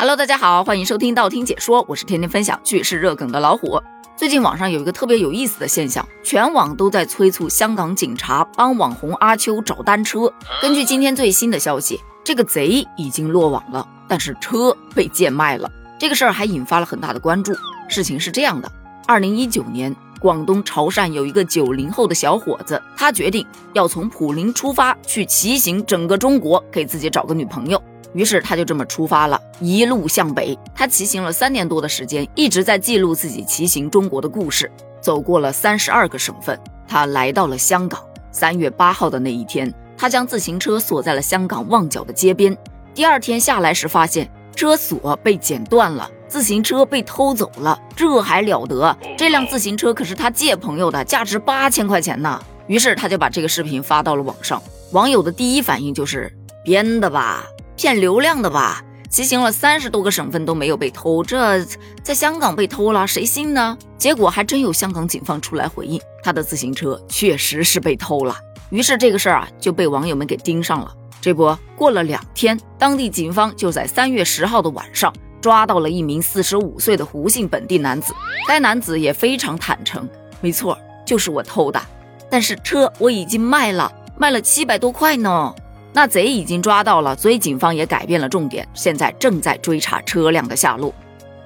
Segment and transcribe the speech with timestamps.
[0.00, 3.82] Hello，大家好，欢迎收听道听解说，我是天天分享趣事热梗的老虎。
[4.16, 10.32] 最近网上有一个特别有意思的现象，全网都在催促香港警察帮网红阿秋找单车。
[10.62, 15.68] 根据今天最新的消息，这个贼已经落网了，但是车被贱卖了。
[15.98, 17.52] 这个事儿还引发了很大的关注。
[17.88, 18.70] 事情是这样的，
[19.04, 27.82] 二零一九年，广东潮汕有一个九零后的小伙子，他决定要从普宁出发去骑行整个中国，给自己找个女朋友。
[28.14, 30.58] 于是他就这么出发了，一路向北。
[30.74, 34.70] 他骑行了三年多的时间，一直在记录自己骑行中国的故事。
[35.00, 38.00] 走过了三十二个省份，他来到了香港。
[38.32, 42.56] 三月八号的那一天，他将自行车锁在了香港旺角的街边。
[42.94, 47.78] 第二天下来时，发现车锁被剪断了，自行车被偷走了。
[47.94, 48.96] 这还了得？
[49.16, 52.42] 这辆自行车可是他借朋友的，价值八千块钱呢。
[52.66, 54.60] 于是他就把这个视频发到了网上。
[54.92, 56.32] 网友的第一反应就是
[56.64, 57.44] 编的吧？
[57.78, 58.82] 骗流量的吧？
[59.08, 61.64] 骑行了三十多个省份都没有被偷，这
[62.02, 63.78] 在香港被偷了，谁信呢？
[63.96, 68.36] 结果还真有香港警方出来回应，他的自行车确实是被偷了。
[68.70, 70.92] 于是这个事儿啊就被网友们给盯上了。
[71.20, 78.12] 这不过了两天，当地警方就在三月十号的晚上抓到了一名四十五岁的胡姓本地男子。
[78.48, 80.08] 该男子也非常坦诚，
[80.40, 81.80] 没错，就是我偷的，
[82.28, 85.54] 但是车我已经卖了，卖了七百多块呢。
[85.98, 90.94] 那贼已经抓到了，所以警方也改变了重点，现在正在追查车辆的下落。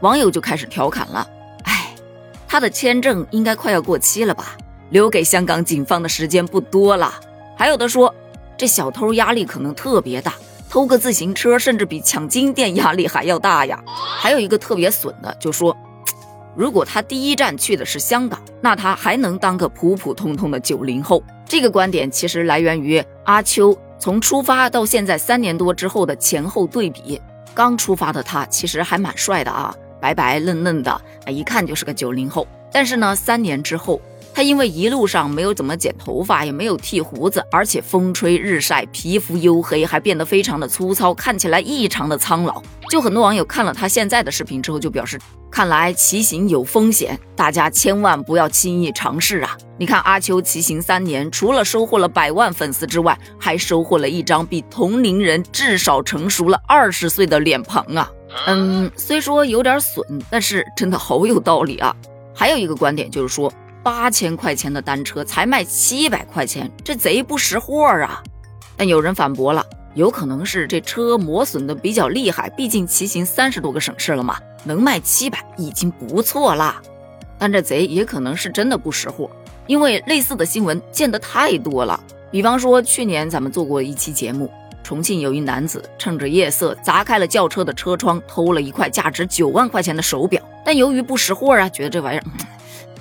[0.00, 1.24] 网友就开始调侃了
[1.62, 1.94] ：“哎，
[2.48, 4.56] 他的签证应该快要过期了吧？
[4.88, 7.14] 留给香港警方的时间不多了。”
[7.56, 8.12] 还有的说
[8.58, 10.34] ：“这小偷压力可能特别大，
[10.68, 15.76] 偷个自行车甚至比抢金店压力还要大呀。”还有一个特别损的就说
[16.56, 23.78] ：“如果他第一站去的是香港，那他还能当个普普通通的九零后。”这个观点其实来源于阿秋。
[24.00, 27.20] 从出发到现在三年多之后的前后对比，
[27.52, 32.48] 刚出发的他其实还蛮帅的啊，白白嫩嫩的，一看就是个九零后。
[32.72, 34.00] 但是呢，三年之后，
[34.40, 42.62] 他因为一路上没有怎么剪头发，也没有剃胡子，而且风吹日晒，皮肤黝黑，还变得非常的粗糙，看起来异常的苍老。
[42.88, 45.20] 就很多网友看了他现在的视频之后，就表示。
[45.50, 49.58] 看来骑行有风险，大家千万不要轻易尝试啊！
[49.76, 58.10] 你看阿秋骑行三年，除了收获了百万粉丝之外，还收获了一张比同龄人至少成熟了二十岁的脸庞啊！
[58.46, 61.94] 嗯，虽说有点损，但是真的好有道理啊！
[62.32, 63.52] 还有一个观点就是说，
[63.82, 68.22] 八千块钱的单车才卖七百块钱，这贼不识货啊！
[68.76, 69.64] 但有人反驳了。
[69.94, 76.80] 有可能是这车磨损的比较厉害，毕竟骑行三十多个省市了嘛，能卖七百已经不错啦。
[77.36, 79.28] 但这贼也可能是真的不识货，
[79.66, 81.98] 因为类似的新闻见得太多了。
[82.30, 84.48] 比方说去年咱们做过一期节目，
[84.84, 92.24] 重庆有一男子趁着夜色砸开了轿车的车窗，偷了一块价值九万块钱的手表，但由于不识货啊，觉得这玩意儿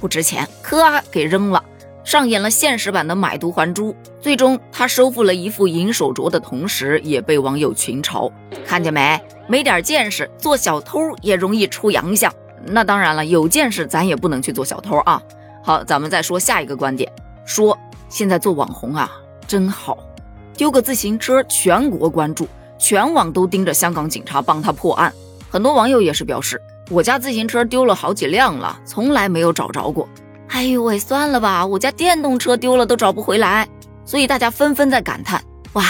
[0.00, 1.62] 不值钱，咔给扔了。
[2.04, 8.30] 上演了现实版的买椟还珠，最终他收复了一副银手镯的同时，也被网友群嘲。
[8.64, 9.20] 看见没？
[9.48, 12.32] 没点见识，做小偷也容易出洋相。
[12.64, 15.20] 那当然了，有见识咱也不能去做小偷啊。
[15.64, 17.10] 好，咱们再说下一个观点，
[17.44, 17.76] 说
[18.08, 19.10] 现在做网红啊
[19.48, 19.98] 真好，
[20.56, 22.46] 丢个自行车全国关注，
[22.78, 25.12] 全网都盯着香港警察帮他破案。
[25.50, 30.08] 很多网友也是表示，我家自行车丢了好几辆了，从来没有找着过。
[30.48, 33.68] 哎呦喂，算了吧，我家电动车丢了都找不回来，
[34.04, 35.42] 所以大家纷纷在感叹：
[35.72, 35.82] 哇，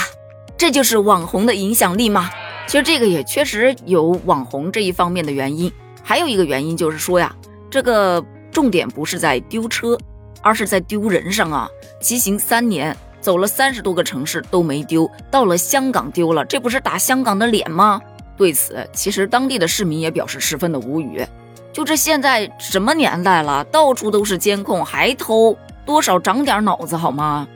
[0.57, 2.31] 这就是网红的影响力吗？
[2.67, 5.71] 其实这个也确实有网红这一方面的原因，
[6.03, 7.35] 还有一个原因就是说呀，
[7.71, 9.99] 这个重点不是在丢车，
[10.41, 11.69] 而是在丢人上啊。
[12.01, 18.01] 骑行三年，走了三十多个城市都没丢，到了香港丢了，这不是打香港的脸吗？
[18.37, 21.25] 对此，其实当地的市民也表示十分的无语。
[21.73, 27.47] 就这现在什么年代了，到处都是监控，还偷，多少长点脑子好吗？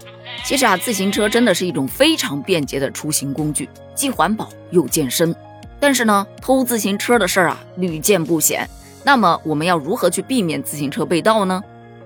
[0.44, 5.34] 其实啊，自行车真的是一种非常便捷的出行工具，既环保又健身。
[5.78, 8.68] 但是呢，偷自行车的事儿啊屡见不鲜。
[9.02, 11.62] 那么我们要如何去避免自行车被盗呢？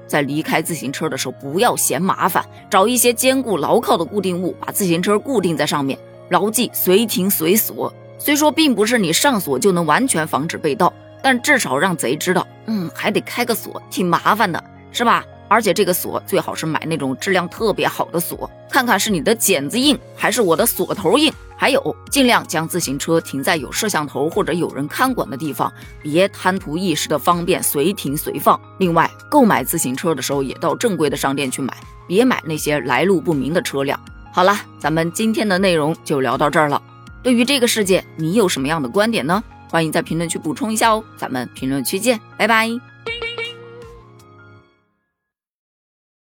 [0.07, 5.99] 在离开自行车的时候，不要嫌麻烦，找一些坚固牢靠的固定物，把自行车固定在上面，
[6.29, 7.93] 牢记随停随锁。
[8.19, 10.93] 虽说并不是你上锁就能完全防止被盗。
[11.23, 14.63] 但至少让贼知道，嗯，还得开个锁，挺麻烦的，
[14.93, 15.25] 是吧？
[15.49, 21.33] 而且这个锁最好是买那种质量特别好的锁，看看是你的剪子硬还是我的锁头硬。
[21.57, 25.73] 还有，尽量将自行车停在有摄像头或者有人看管的地方，
[26.03, 28.61] 别贪图一时的方便随停随放。
[28.79, 31.75] 另外，购买自行车的时候也到正规的商店去买，
[32.07, 33.99] 别买那些来路不明的车辆。
[34.31, 36.83] 好了，咱们今天的内容就聊到这儿了。
[37.25, 39.43] 对于这个世界，你有什么样的观点呢？
[39.71, 41.03] 欢迎在评论区补充一下哦。
[41.17, 42.94] 咱们评论区见，拜拜。